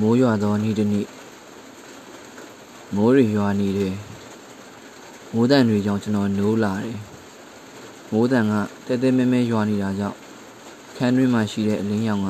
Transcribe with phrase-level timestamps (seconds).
[0.00, 1.06] မိုးရွာသောနေ့တစ်နေ့
[2.94, 3.94] မိုးတွေရွာနေတယ်
[5.34, 6.98] မိုးတန်တွေကြောင့်ကျွန်တော်နိုးလာတယ်
[8.12, 8.54] မိုးတန်က
[8.86, 10.18] တဲတဲမဲမဲရွာနေတာကြောင့်
[10.96, 12.28] ခန်းတွင်းမှာရှိတဲ့အလင်းရောင်က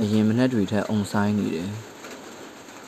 [0.00, 1.68] အရင်မနှက်တွေထက်အုံဆိုင်နေတယ်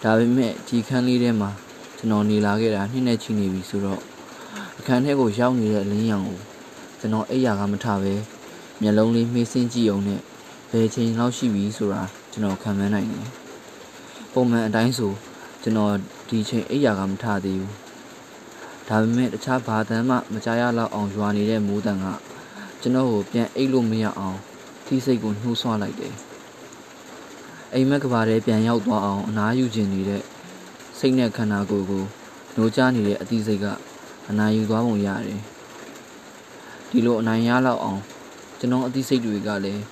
[0.02, 1.50] ဒါပေမဲ့ဒီခန်းလေးထဲမှာ
[1.98, 4.00] ကျွန်တော်နေလာခဲ့တာနှစ်နဲ့ချီနေပြီဆိုတော့
[4.78, 6.38] အခန်းထဲကိုရောက်နေတဲ့အလင်းရောင်ကို
[7.00, 8.14] ကျွန်တော်အိပ်ရာကမထပဲ
[8.80, 10.20] မျက်လုံးလေးမှေးစင်းကြည့်အောင်နဲ့
[10.70, 12.02] ဘယ်ချိန်လောက်ရှိပြီဆိုတာ
[12.32, 13.39] ကျွန်တော်ခံမှန်းနိုင်တယ်
[14.32, 15.12] ပုံမှန်အတိုင်းဆို
[15.62, 15.94] ကျွန်တော်
[16.28, 17.74] ဒီချိန်အိပ်ရာကမထသေးဘူး
[18.88, 22.06] ဒါပေမဲ့တခြားဘာတမ်းမှမကြားရလောက်အောင်ရွာနေတဲ့မိုးတန်က
[22.80, 24.38] ကျွန်တော်ကိုပြန်အိပ်လို့မရအောင်
[24.86, 26.14] ထိစိတ်ကိုနှိုးဆွလိုက်တယ်
[27.74, 30.22] အိမ်မက်ကဘာထဲပြန်ရောက်သွားအောင်အနားယူခြင်းနေတဲ့
[30.98, 32.04] စိတ်နဲ့ခန္ဓာကိုယ်ကို
[32.54, 33.66] နှိုးချနေတဲ့အသီးစိတ်က
[34.28, 35.40] အနာယူသွားပုံရတယ်
[36.90, 38.00] ဒီလိုအနိုင်ရလောက်အောင်
[38.58, 39.82] ကျွန်တော်အသီးစိတ်တွေကလည်း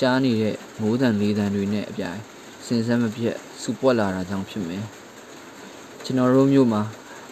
[0.00, 2.20] ကြားနေတဲ့မိုးတန်လေးတန်တွေနဲ့အပြိုင်
[2.66, 4.84] စင်စမ်းမပြတ်စူပွက်လာတာကြောင့်ဖြစ်မယ်
[6.04, 6.82] ကျွန်တော်တို့မြို့မှာ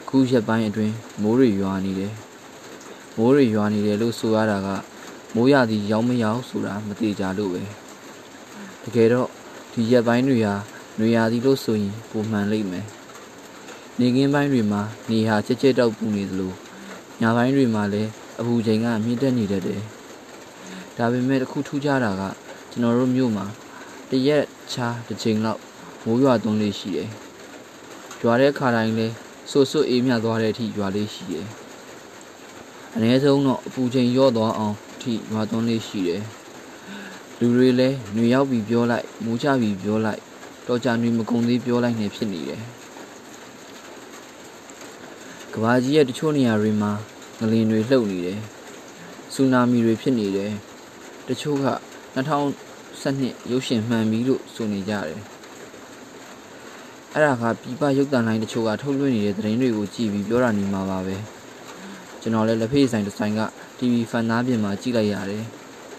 [0.09, 2.13] ခုရက်ပိုင်းအတွင်းမိုးတွေရွာနေတယ်
[3.17, 4.69] မိုးတွေရွာနေတယ်လို့ဆိုရတာက
[5.35, 7.63] မိုးရသည်ရောက်မရောက်ဆိုတာမသေးကြလို့ပဲ
[8.85, 9.29] တကယ်တော့
[9.73, 10.55] ဒီရက်ပိုင်းတွေဟာ
[10.99, 12.87] နွေရာသီလို့ဆိုရင်ပုံမှန်လိမ့်မယ်
[13.99, 16.53] နေကင်းပိုင်းတွေမှာနေဟာချက်ချက်တောက်ပူနေသလို
[17.21, 18.11] ညပိုင်းတွေမှာလည်း
[18.41, 19.81] အပူချိန်ကမြင့်တက်နေတတ်တယ်
[20.97, 22.23] ဒါပေမဲ့တခုထူးခြားတာက
[22.71, 23.47] ကျွန်တော်တို့မြို့မှာ
[24.11, 25.61] တရက်ခြားတစ်ချိန်လောက်
[26.05, 27.09] မိုးရွာသွန်းလေးရှိတယ်။
[28.23, 29.07] ရွာတဲ့ခါတိုင်းလဲ
[29.51, 31.47] ဆူဆူအေးမြသွားတဲ့အထိရွာလေးရှိတယ်။
[32.95, 36.23] အနည်းဆုံးတော့အပူချိန်ရော့သွားအောင်အထိရွာသွန်းလေးရှိတယ်။
[37.39, 40.21] လူတွေလဲညရောက်ပြီးပြောလိုက်မိုးချပြီးပြောလိုက်
[40.67, 42.63] တော့ကြညမကုံသေးပြောလိုက်နေဖြစ်နေတယ်။
[45.53, 46.91] ကဘာကြီးရဲ့တချို့နေရာတွေမှာ
[47.39, 48.39] ငလင်တွေလှုပ်နေတယ်။
[49.35, 50.51] ဆူနာမီတွေဖြစ်နေတယ်။
[51.29, 51.67] တချို့က
[52.17, 52.70] 2000
[53.03, 55.21] 2012ရုပ်ရှင်မှန်ပြီလို့ဆိုနေကြတယ်။
[57.15, 61.17] အဲ့ဒါကပြပရုပ်တံလိုင်းတချို့ကထုတ်လွှင့်နေတဲ့သတင်းတွေကိုကြည့်ပြီးပြောတာနေမှာပါပဲ။
[62.21, 63.41] ကျွန်တော်လည်းလက်ဖေးဆိုင်တစ်ဆိုင်က
[63.79, 65.45] TV ဖန်သားပြင်မှာကြည့်လိုက်ရတယ်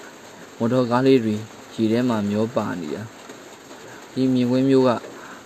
[0.58, 1.36] ။မော်တော်ကားလေးတွေ
[1.76, 3.04] ရေထဲမှာမျောပါနေတာ။
[4.14, 4.92] ဒီမြင်ကွင်းမျိုးက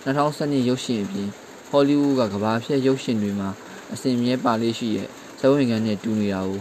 [0.04, 1.28] 2012ရုပ်ရှင်အပြင်
[1.68, 3.48] ဟောလိဝုဒ်ကကဘာဖြတ်ရုပ်ရှင်တွေမှာ
[3.92, 5.08] အစဉ်မြဲပါလေးရှိရဲ့
[5.40, 6.60] ဇဝဝင်ကန်နဲ့တူနေတာကို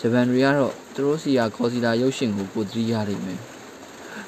[0.00, 3.40] ဂျပန်တွေကတော့သူတို့စီကခေါ်စီလာရုပ်ရှင်ကိုပိုသတိရနိုင်မယ်။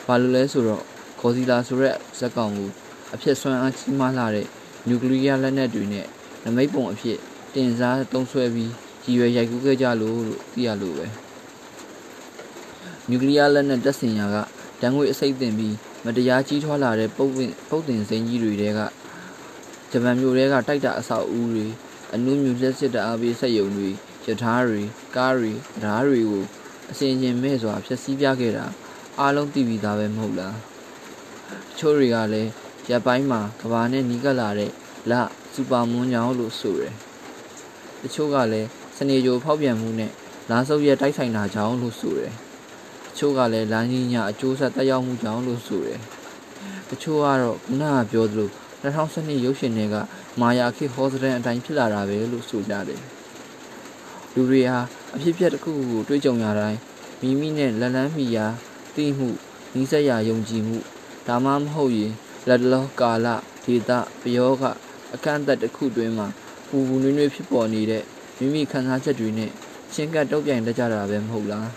[0.05, 0.83] ဘာလို့လဲဆိုတော့
[1.19, 2.69] ခေါ်စီလာဆိုတဲ့ဇက်ကောင်ကို
[3.13, 4.47] အဖြစ်ဆွမ်းအားကြီးမားလာတဲ့
[4.87, 6.05] နျူကလ িয়ার လက်နက်တွေနဲ့
[6.45, 7.17] နမိတ်ပုံအဖြစ်
[7.53, 8.71] တင်စားသုံးဆွဲပြီး
[9.05, 11.07] ရည်ရွယ်ရိုက်ကူးခဲ့ကြလို့လို့သိရလို့ပဲ။
[13.09, 14.37] နျူကလ িয়ার လက်နက်တပ်ဆင်ရာက
[14.81, 15.75] တန်ငွေအစိတ်တင်ပြီး
[16.05, 18.79] မတရားကြီးထွားလာတဲ့ပုတ်ဝင်ပုတ်တင်စိမ်းကြီးတွေတဲက
[19.91, 21.67] ဂျပန်မျိုးတွေကတိုက်တာအဆောက်အဦတွေ
[22.13, 23.89] အနုမြူလက်စစ်တအားပေးဆက်ယုံတွေ
[24.25, 24.81] ရထားတွေ
[25.15, 25.51] ကားတွေ
[25.83, 26.43] ဓားတွေကို
[26.91, 28.65] အစင်ချင်းမဲ့စွာဖျက်ဆီးပြခဲ့တာ
[29.20, 30.56] အားလုံးသိပြီးသားပဲမဟုတ်လား
[31.68, 32.50] တချို့တွေကလည်း
[32.90, 34.70] ရပ်ပိုင်းမှာကဘာနဲ့နီးကပ်လာတဲ့
[35.10, 35.12] လ
[35.54, 36.94] စူပါမွန်ညောင်းလို့ဆိုတယ်
[38.02, 40.12] တချို့ကလည်းစနေကြိုဖောက်ပြန်မှုနဲ့
[40.50, 42.32] လာဆုပ်ရဲ့တိုက်ဆိုင်တာကြောင့်လို့ဆိုတယ်
[43.06, 46.00] တချို့ကလည်းလမ်းကြီးညအကျိုးဆက်တက်ရောက်မှုကြောင့်လို့ဆိုတယ်
[46.90, 48.50] တချို့ကတော့ခုနကပြောသလို
[48.82, 49.96] 2012ရုပ်ရှင်တွေက
[50.40, 53.02] မာယာခေဟောစတန်အတိုင်းဖြစ်လာတာပဲလို့ဆိုကြတယ်
[54.34, 54.78] လူတွေဟာ
[55.14, 56.78] အဖြစ်အပျက်တစ်ခုကိုတွေးကြုံရတိုင်း
[57.20, 58.46] မိမိနဲ့လက်လန်းမိရာ
[58.96, 59.28] သိမှု
[59.74, 60.78] နီးစပ်ရာယုံကြည်မှု
[61.26, 62.12] ဒါမှမဟုတ်ရင်
[62.48, 63.26] လက်လောကာလ
[63.64, 64.64] ဒေတာပယောဂ
[65.14, 66.26] အခန့်အသက်တစ်ခုတွင်မှာ
[66.68, 68.02] ပူပူနွေးနွေးဖြစ်ပေါ်နေတဲ့
[68.38, 69.50] မိမိခံစားချက်တွေနဲ့
[69.92, 71.68] ချင်းကပ်တုတ်ပြိုင်တတ်ကြတာပဲမဟုတ်လား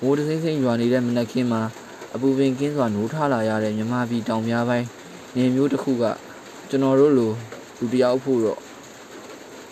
[0.00, 1.62] မိုးတစိမ့်စိမ့်ရွာနေတဲ့မနက်ခင်းမှာ
[2.14, 4.86] အပူပင်ကင်းစွာနိုးထလာရတဲ့မြမပြည်တောင်များပိုင်း
[5.36, 6.04] နေမျိုးတစ်ခုက
[6.68, 7.32] ကျွန်တော်တို့လို
[7.78, 8.60] လူတယောက်ဖို့တော့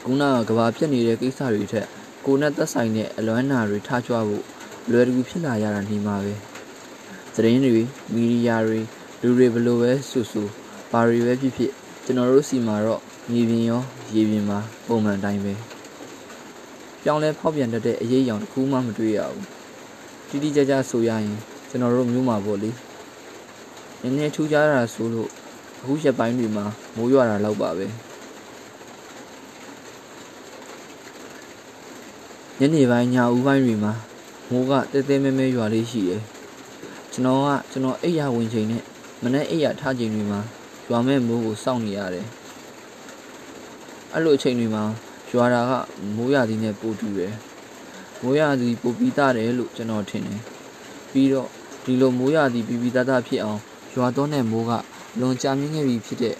[0.05, 1.87] ခုနကကဘာပြက်နေတဲ့ကိစ္စတွေထက်
[2.25, 4.45] ကိုနဲ့သက်ဆိုင်တဲ့အလွမ်းနာတွေထားကြွဖို့
[4.91, 6.35] လွယ်တကူဖြစ်လာရတာနေမှာပဲ
[7.35, 8.81] သတင်းတွေမီဒီယာတွေ
[9.21, 10.43] လူတွေဘလို့ပဲဆူဆူ
[10.91, 11.73] ဘာတွေပဲဖြစ်ဖြစ်
[12.05, 13.01] ကျွန်တော်တို့စီမှာတော့
[13.31, 13.83] မြေပြင်ရော
[14.15, 15.55] ရေပြင်မှာပုံမှန်တိုင်းပဲ
[17.03, 19.45] ပြောင်းလဲဖောက်ပြန်တတ်တဲ့အရေးအယောင်တစ်ခုမှမတွေ့ရဘူး
[20.29, 22.71] တိတိကျကျဆိုရရင်ကျွန်တော်တို့မျိုးမှာပေါ့လေ
[24.01, 25.29] နည်းနည်းထူးခြားတာဆိုလို့
[25.81, 26.65] အခုရက်ပိုင်းတွေမှာ
[26.97, 27.87] မိုးရွာတာလောက်ပါပဲ
[32.59, 33.93] ညနေပိုင်းညဦးပိုင်းတွေမှာ
[34.51, 36.21] မိုးကတဲတဲမဲမဲရွာလေးရှိတယ်
[37.13, 38.83] ကျွန်တော်ကကျွန်တော်အိပ်ရဝင်ချိန်နဲ့
[39.23, 40.41] မနေ့အိပ်ရထားချိန်တွေမှာ
[40.89, 42.27] ရွာမဲ့မိုးကိုစောင့်နေရတယ်
[44.13, 44.85] အဲ့လိုအချိန်တွေမှာ
[45.33, 45.73] ရွာတာက
[46.17, 47.35] မိုးရသည်နဲ့ပိုတူတယ်
[48.23, 50.41] မိုးရသည်ပိုပြီးသားတယ်လို့ကျွန်တော်ထင်တယ်
[51.13, 51.49] ပြီးတော့
[51.85, 53.61] ဒီလိုမိုးရသည်ပြီးပြီးသားသားဖြစ်အောင်
[53.95, 54.73] ရွာသွန်းတဲ့မိုးက
[55.21, 56.37] လွန်ကြာမြင့်ခဲ့ပြီဖြစ်တဲ့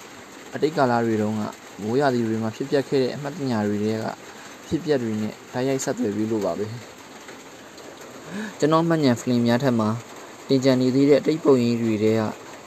[0.55, 1.43] အတိတ်ကာလတွေတုန်းက
[1.83, 4.05] မိုးရာသီတွေမှာဖြစ်ပျက်ခဲ့တဲ့အမှတ်တညာတွေတွေက
[4.67, 6.67] ဖြစ်ပျက်တွေနဲ့ဓာတ်ရိုက်ဆက်သွယ်ပြီးလို့ပါပဲ
[8.59, 9.91] ကျွန်တော်မှတ်ဉာဏ်ဖလင်များထက်မှာ
[10.49, 12.23] တင်ကြံနေသေးတဲ့အတိတ်ပုံရင်းတွေတဲက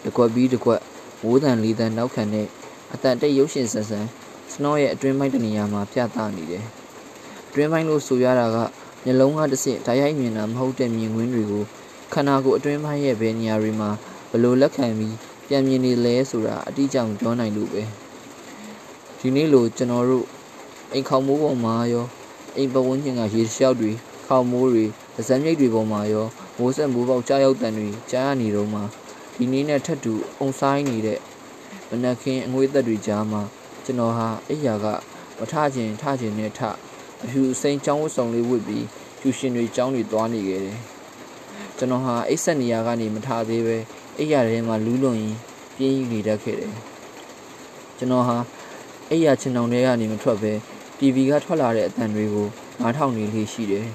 [0.05, 0.81] တကွက်ပြီးတကွက်
[1.23, 2.47] ဝိုးတန်လေးတန်နောက်ခံတဲ့
[2.93, 4.05] အတန်တိတ်ရုပ်ရှင်ဆန်ဆန်
[4.51, 6.65] စနော့ရဲ့အတွင်းပိုင်းတနေရာမှာပြသနေတယ်
[7.49, 8.57] အတွင်းပိုင်းလို့ဆိုရတာက
[9.03, 11.63] မျက်လုံးကတစ်ဆင့်ဓာတ်ရိုက်မြင်တာမဟုတ်တဲ့မြင်ကွင်းတွေကို
[12.13, 13.89] ခန္ဓာကိုယ်အတွင်းပိုင်းရဲ့ဘယ်နေရာတွေမှာ
[14.29, 15.15] ဘယ်လိုလက်ခံပြီး
[15.47, 17.83] ပြန်မြင်နေလဲဆိုတာအတိအကျမပြောနိုင်လို့ပဲ
[19.19, 20.25] ဒီနေ့လိုကျွန်တော်တို့
[20.93, 22.07] အိမ်ခေါမိုးပေါ်မှာရော
[22.55, 23.91] အိမ်ပဝန်းကျင်ကရေလျှောက်တွေ
[24.25, 24.85] ခေါမိုးတွေ
[25.17, 26.25] ဗဇက်မြိတ်တွေပေါ်မှာရော
[26.57, 28.81] မိုးဆက်မိုးပေါက်ကြားရောက်တန်တွေကြားရနေတော့မှ
[29.37, 31.19] ဒီနေ့နဲ့ထပ်တူအုံဆိုင်နေတဲ့
[31.89, 33.41] မနက်ခင်းအငွေသက်တွေကြားမှာ
[33.85, 34.85] ကျွန်တော်ဟာအိယာက
[35.39, 36.59] မထခြင်းထခြင်းနဲ့ထ
[37.23, 38.85] အဖြူစိန်ချောင်းဝတ်ဆောင်လေးဝတ်ပြီး
[39.21, 40.77] ကျူရှင်တွေចောင်းတွေသွားနေခဲ့တယ်
[41.77, 43.77] ကျွန်တော်ဟာအိတ်ဆက်နေရကနေမထသေးပဲ
[44.19, 45.35] အိယာထဲမှာလူးလွန်ရင်
[45.77, 46.73] ပြင်းယူနေတတ်ခဲ့တယ်
[47.97, 48.37] ကျွန်တော်ဟာ
[49.11, 50.53] အိယာချင်အောင်တွေကနေမထွက်ပဲ
[50.97, 52.47] TV ကထွက်လာတဲ့အတန်တွေကို
[52.79, 53.87] နားထောင်နေလေးရှိတယ်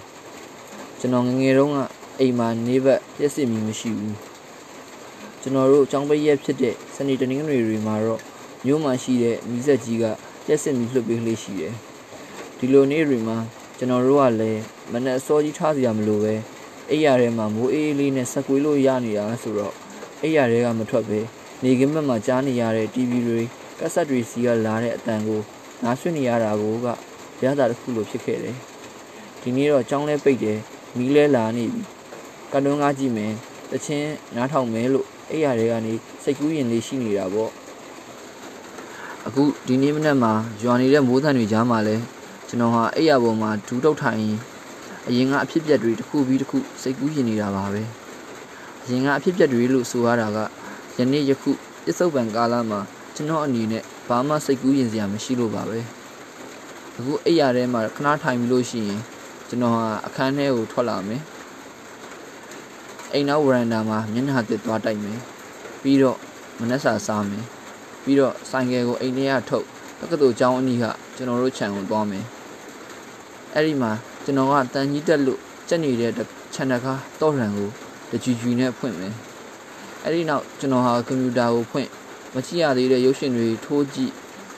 [1.05, 1.79] ကျွန်တော်ငငယ်တုန်းက
[2.21, 4.17] အိမ်မှာနေဘက်ပြည့်စင်မီမရှိဘူး
[5.41, 8.21] ကျွန်တော်တို့အကြောင်းပိတ်ရက်ဖြစ်တဲ့စနေတနင်္ဂနွေတွေမှာတော့
[8.67, 10.05] မြို့မှာရှိတဲ့မိဆက်ကြီးက
[10.45, 11.75] ပြည့်စင်မီလှုပ်ပေးလေးရှိတယ်
[12.59, 13.39] ဒီလိုနေ့တွေမှာ
[13.79, 14.63] ကျွန်တော်တို့ကလည်း
[14.93, 16.35] မနက်အစောကြီးထားစရာမလိုပဲ
[16.91, 19.75] အိယာထဲမှာမိုးအေးလေးနဲ့ဆက်ကွေးလို့ရနေတာဆိုတော့
[20.23, 21.21] အိယာထဲကမထွက်ပဲ
[21.63, 23.41] နေကင်းဘက်မှာကြားနေရတဲ့ TV တွေ
[23.79, 25.41] ကက်ဆက်တွေစီကလာတဲ့အတန်ကို
[25.83, 26.87] နားဆွနေရတာကိုက
[27.45, 28.57] ရတာတစ်ခုလိုဖြစ်ခဲ့တယ်
[29.41, 30.59] ဒီနေ့တော့ကြောင်းလဲပိတ်တယ်
[30.97, 31.83] မီးလဲလာနေပြီ
[32.53, 33.33] ကတ်တွန်းကားကြည့်မယ်
[33.71, 35.93] တချင်းနားထောင်မယ်လို့အိယာတွေကနေ
[36.23, 37.51] စိတ်ကူးရင်လေးရှိနေတာပေါ့
[39.27, 41.97] အခုဒီနေ့မနက်မှာရွာနေတဲ့မိုးသံတွေကြားမှာလဲ
[42.49, 44.39] ကျွန်တော်ဟာအိယာပေါ်မှာဒူးတုတ်ထိုင်ရင်
[45.09, 47.83] အရင်ကအဖြစ်ပြက်တွေတစ်ခုပြီးတစ်ခုစိတ်ကူးရင်နေတာပါပဲ
[48.83, 50.39] အရင်ကအဖြစ်ပြက်တွေလို့ဆိုရတာက
[50.99, 51.51] ယနေ့ယခု
[51.85, 52.81] ပစ္စုပန်ကာလမှာ
[53.15, 55.79] ကျွန်တော်အနေနဲ့ဘာမှစိတ်ကူးရင်စရာမရှိလို့ပါပဲ
[56.97, 59.01] အခုအိယာထဲမှာခဏထိုင်ပြီးလို့ရှိရင်
[59.53, 61.23] ကျွန်တော်ဟာအခန်းထဲကိုထွက်လာမယ်
[63.13, 65.19] အိမ်နောက်ဝရန်ဒါမှာမျက်နှာသစ်သွားတိုက်မယ်
[65.83, 66.19] ပြီးတော့
[66.61, 67.45] မနှက်စာစားမယ်
[68.05, 69.67] ပြီးတော့ဆိုင်ကယ်ကိုအိမ်ထဲကထုတ်
[69.99, 70.85] တက္ကသိုလ်ကျောင်းအနီးက
[71.17, 72.25] ကျွန်တော်တို့ခြံကိုသွားမယ်
[73.55, 73.93] အဲ့ဒီမှာ
[74.25, 76.13] ကျွန်တော်ကတန်ကြီးတက်လို့ကြက်နေတဲ့
[76.55, 77.69] ခြံတကားတော့ရန်ကို
[78.11, 79.15] တကြွကြွနဲ့ဖွင့်မယ်
[80.05, 81.89] အဲ့ဒီနောက်ကျွန်တော်ဟာကွန်ပျူတာကိုဖွင့်
[82.35, 84.13] မကြည့်ရသေးတဲ့ရုပ်ရှင်တွေထိုးကြည့်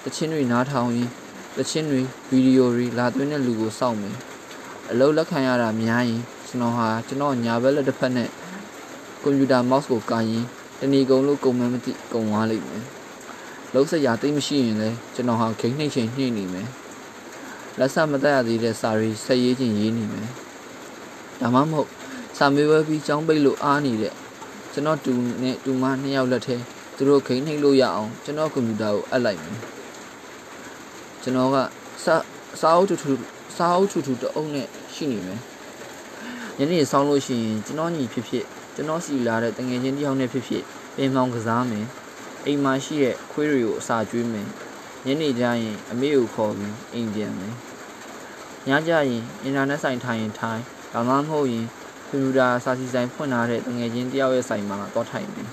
[0.05, 1.13] တခြင်းတွေနားထောင်ရင်း
[1.57, 2.01] တခြင်းတွေ
[2.31, 4.17] ဗီဒီယိုတွေလာသွင်းတဲ့လူကိုစောင့်မယ်
[4.91, 8.29] အလုပ်လက်ခံရတာများရင်ကျွန်တော်ဟာကျွန်တော်ညာဘက်လက်တစ်ဖက်နဲ့
[9.23, 10.45] ကွန်ပျူတာ mouse ကိုကာရင်
[10.81, 12.85] တဏီကုံလို့ကုံမှန်းမသိကုံသွားလိမ့်မယ်
[13.75, 16.69] လုံးစရာသိမရှိရင်လည်းကျွန်တော်ဟာခိနှိမ့်ချိန်နှိမ့်နေမယ်
[17.79, 20.29] လက်ဆက်မတက်ရသေးတဲ့စာရီဆက်ရေးခြင်းရေးနေမယ်
[21.41, 21.89] ဒါမှမဟုတ်
[22.39, 24.15] စာမေးပွဲပြီးចောင်းပိတ်လို့အားနေတဲ့
[24.73, 26.57] ကျွန်တော်တူနဲ့တူမနှစ်ယောက်လက်ထဲ
[26.97, 29.59] သူတို့ခိနှိမ့်လို့ရအောင်ကျွန်တော်ကွန်ပျူတာကိုအပ်လိုက်မယ်
[31.23, 31.57] ကျွန်တော်က
[32.05, 32.15] စာ
[32.61, 33.13] စာအုပ်ထူထူ
[33.57, 35.41] စာအုပ်ထူထူတအုပ်နဲ့ရှိနေမယ်
[36.59, 38.45] ညနေဆောင်းလို့ရှိရင်ကျွန်တော်ညီဖြစ်ဖြစ်
[38.75, 40.65] ကျွန်တော်စီလာတဲ့တငယ်ချင်းတယောက်နဲ့ဖြစ်ဖြစ်
[40.97, 41.87] ပင်မောင်ကစားမယ်
[42.47, 44.49] အိမ်မှာရှိတဲ့ခွေးတွေကိုအစာကျွေးမယ်
[45.07, 47.55] ညနေကျရင်အမေကိုခေါ်ပြီးအိမ်ပြန်မယ်
[48.69, 50.61] ညကျရင်အင်တာနက်ဆိုင်ထိုင်ရင်ထိုင်
[50.93, 51.67] ဒါမှမဟုတ်ရင်
[52.09, 55.49] ကွန်ပျူတာစာစီဆိုင်ဖွင့်ထားတဲ့တငယ်ချင်းတယောက်ရဲ့ဆိုင်မှာတော့ထိုင်ပြီး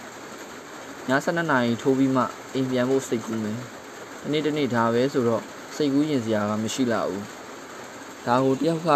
[1.10, 2.24] ည7နာရီထိုးပြီးမှ
[2.54, 3.60] အိမ်ပြန်ဖို့စိတ်ကူးမယ်။
[4.22, 5.44] ဒီနေ့တနေ့ဒါပဲဆိုတော့
[5.76, 7.24] စိတ်ကူးရင်စရာကမရှိလာဘူး။
[8.28, 8.90] ဒါကိုတယောက်က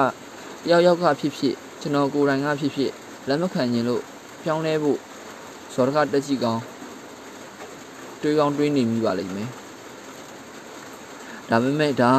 [0.66, 2.92] တယောက်ယောက်ကဖြစ်ဖြစ်ကျွန်တော်ကိုယ်တိုင်ကဖြစ်ဖြစ်
[3.28, 4.04] လက်မခံရင်လို့
[4.44, 5.00] ပြောင်းလဲဖို့
[5.74, 6.64] ဇော်တကတက်ကြည့်ကောင်း
[8.22, 9.50] တွေးကောင်းတွေးနေမိပါလိမ့်မယ်။
[11.50, 12.14] ဒါပေမဲ့ဒါ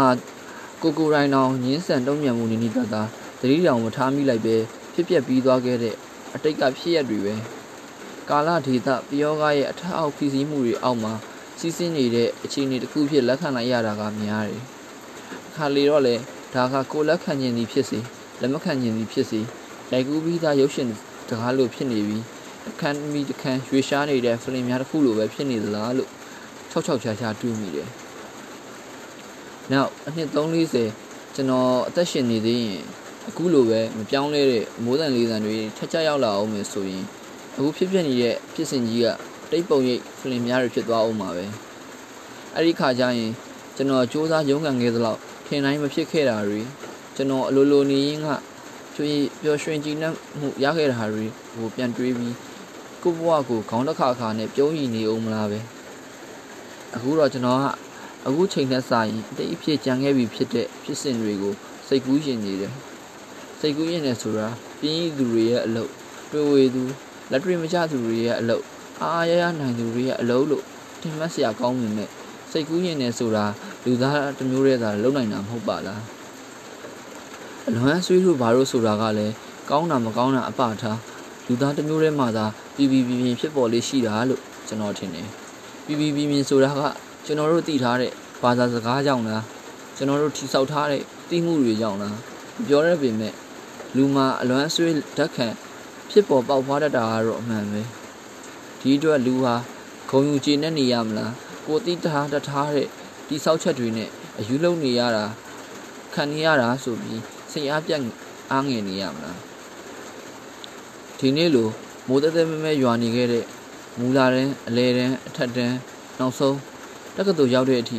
[0.82, 3.02] ကကိုကိုတိုင်းတော်ညင်းဆန်တုံ့ပြန်မှုနေနေတသာ
[3.40, 4.56] သတိတောင်မထားမိလိုက်ပဲ
[4.94, 5.94] ဖြစ်ပျက်ပြီးသွားခဲ့တဲ့
[6.34, 7.34] အတိတ်ကဖြစ်ရတွေပဲ။
[8.30, 11.12] ကာလဒေသပယောဂရဲ့အထက်အောက်ဖိစီးမှုတွေအောက်မှာ
[11.58, 14.62] စီးဆင်းနေတဲ့အခြေအနေတစ်ခုဖြစ်လက်ခံလိုက်ရတာကများတယ်။
[15.56, 16.14] ခါလေတော့လေ
[16.54, 17.98] ဒါကကိုလက်ခံခြင်းသည်ဖြစ်စေ
[18.40, 19.40] လက်မခံခြင်းသည်ဖြစ်စေ
[19.92, 20.88] ရိုက်ကူးပြီးသားရုပ်ရှင်
[21.28, 22.22] တကားလို့ဖြစ်နေပြီး
[22.68, 26.10] အခန်းမီတခန်းရွှေရှားနေတဲ့ဖလင်များတစ်ခုလိုပဲဖြစ်နေသလားလို့
[26.72, 27.88] ၆၆ချာချာတွေးမိတယ်။
[29.72, 32.82] နောက်အနှစ်340ကျွန်တော်အသက်ရှင်နေသေးရင်
[33.28, 37.04] အခုလိုပဲမပြောင်းလဲတဲ့မိုးတန်လေးတန်တွေထက်ကြရောက်လာအောင်မယ်ဆိုရင်
[37.56, 39.06] အခုဖြစ်ဖြစ်နေတဲ့ဖြစ်စဉ်ကြီးက
[39.50, 41.44] တိတ်ပုံရိပ်ဖလင်များတွေဖြစ်သွားအောင်ပါပဲ
[42.54, 43.30] အဲ့ဒီခါကျရင်
[43.76, 46.60] ကျွန်တော်စူးစမ်းရုန်းကန်ခဲ့သလောက် ထင်တိုင်းမဖြစ်ခဲ့တာတွေ
[47.16, 48.28] ကျွန်တော်အလိုလိုနေရင်းက
[48.94, 51.26] ကျွေးပျော်ရွှင်ကြည်နပ်မှုရခဲ့တာတွေ
[51.56, 52.34] ကိုပြန်တွေးပြီး
[53.02, 55.60] ကိုဘဝကိုခေါင်းတစ်ခါခါနဲ့ပြုံးရည်နေအောင်မလားပဲ
[56.94, 57.64] အခုတော့ကျွန်တော်က
[58.26, 61.54] အခုချိန်နဲ့စာရင်အတိတ်အဖြစ်ကြံခဲ့ပြီဖြစ်တဲ့ဖြစ်စဉ်တွေကို
[61.86, 62.72] စိတ်ကူးရင်နေတယ်
[63.60, 64.46] စိတ်ကူးရင်နေဆိုတာ
[64.80, 65.90] ပြင်းရည်သူတွေရဲ့အလုပ်
[66.30, 66.82] တွေ့ဝေသူ
[67.30, 68.64] လက်တွေမကျသူတွေရဲ့အလုပ်
[69.00, 70.64] အားအားရရနိုင်သူတွေရဲ့အလုပ်လို့
[71.00, 72.10] ထင်မှတ်စရာကောင်းနေနဲ့
[72.50, 73.44] စိတ်ကူးရင်နေဆိုတာ
[73.86, 76.02] လူသားတစ်မျိုးတည်းသာလုံနိုင်တာမဟုတ်ပါလား
[77.68, 79.34] အလွမ်းဆွေးလို့ဘာလို့ဆိုတာကလည်း
[79.70, 80.98] ကောင်းတာမကောင်းတာအပထား
[81.46, 85.28] လူသားတစ်မျိုးတည်းမှသာပြည်ပြည်ပြင်းဖြစ်ပေါ်လေးရှိတာလို့ကျွန်တော်ထင်တယ်
[85.84, 86.80] ပြီးပြီးပြီးမြင်ဆိုတာက
[87.24, 88.12] ကျွန်တော်တို့သိထားတဲ့
[88.42, 89.44] ဘာသာစကားကြောင့်လား
[89.96, 92.16] ကျွန်တော်တို့ထိဆောက်ထားတဲ့သိမှုတွေကြောင့်လား
[92.68, 93.34] ပြောရပေမဲ့
[93.96, 95.46] လူမှာအလွမ်းဆွေးဓာတ်ခံ
[96.10, 97.82] ဖြစ်ပေါ်ပေါက်ဖွားတတ်တာကတော့အမှန်ပဲ
[98.80, 99.54] ဒီအတွက်လူဟာ
[100.10, 101.32] ခုံယူကျေနဲ့နေရမလား
[101.66, 102.88] ကိုတိထားတထားတဲ့
[103.28, 105.24] တိဆောက်ချက်တွေနဲ့အယူလုံနေရတာ
[106.14, 108.00] ခံနေရတာဆိုပြီးစိတ်အားပြတ်
[108.52, 109.38] အားငယ်နေရမလား
[111.18, 111.68] ဒီနေ့လို
[112.08, 113.44] မိုးတဲတဲမဲမဲရွာနေခဲ့တဲ့
[113.98, 115.76] မူလာတန်းအလဲတန်းအထက်တန်း
[116.18, 116.58] နောက်ဆုံး
[117.16, 117.98] တက္ကသိုလ်ရောက်တဲ့အထိ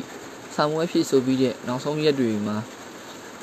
[0.56, 2.58] ဆာမွဲဖြစ်ဆိုပြီးတဲ့နောက်ဆုံးရက်တွေမှာ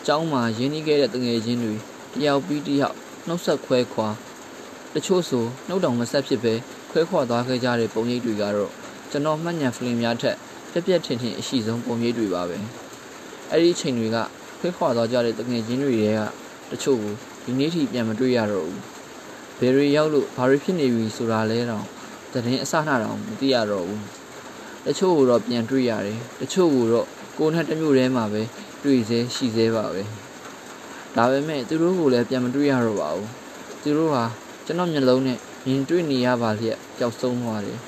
[0.06, 1.74] ကျောင်းမှာရင်းနှီးခဲ့တဲ့တငယ်ချင်းတွေ
[2.14, 4.08] တယောက်ပြီးတယောက်နှုတ်ဆက်ခွဲခွာ
[4.94, 6.54] တချို့ဆိုနှုတ်တောင်မဆက်ဖြစ်ပဲ
[6.90, 8.72] ခွဲခွာသွားခဲ့ကြတဲ့ပုံရိပ်တွေကတော့
[9.10, 10.36] ကျွန်တော်မှတ်ဉာဏ်ဖလင်များထက်
[10.74, 12.58] ပြက်ပြက်ထင်ထင်အရှိဆုံးပုံရိပ်တွေပါပဲ
[13.50, 14.16] အဲ့ဒီချိန်တွေက
[14.58, 16.22] ခွဲခွာသွားကြတဲ့တငယ်ချင်းတွေရဲ့က
[16.70, 17.14] တချို့ကို
[17.44, 18.82] ဒီနေ့ထိပြန်မတွေ့ရတော့ဘူး
[19.58, 21.84] ဘယ်ရီရောက်လို့ဘာတွေဖြစ်နေပြီဆိုတာလဲတော့
[22.32, 24.02] တရင်အစနှတော့မသိရတော့ဘူး
[24.86, 27.06] တချို့ကိုတော့ပြန်တွေ့ရတယ်တချို့ကိုတော့
[27.38, 28.42] ကိုယ်နဲ့တမျိုးတည်းမှာပဲ
[28.82, 30.02] တွေ့စေရှိစေပါပဲ
[31.14, 33.28] ဒါပေမဲ့သူတို့ကိုလည်းပြန်မတွေ့ရတော့ပါဘူး
[33.82, 34.24] သူတို့ဟာ
[34.64, 37.78] ကျွန်တော်မျက်လုံးနဲ့မြင်တွေ့နေရပါလျက်ပျောက်ဆုံးသွားတယ်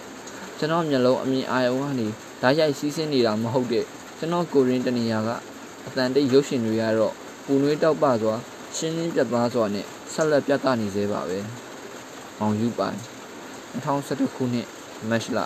[0.59, 2.09] ကျွန်တော်မျက်လုံးအမြင်အာရုံကနေ
[2.43, 3.85] ဓာတ်ရိုက်စီးဆင်းနေတာမဟုတ်တဲ့
[4.19, 5.31] ကျွန်တော်ကိုရင်းတနေရာက
[5.87, 7.15] အတန်တိတ်ရုပ်ရှင်တွေကတော့
[7.45, 8.35] ပူနွေးတောက်ပစွာ
[8.77, 11.39] ရှင်းလင်းပြတ်သားစွာနဲ့ဆက်လက်ပြသနေသေးပါပဲ။
[12.39, 12.99] မောင်ယူပိုင်
[13.73, 14.67] 2011ခုနှစ်
[15.11, 15.39] မတ်လ